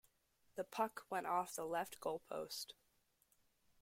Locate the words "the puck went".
0.55-1.27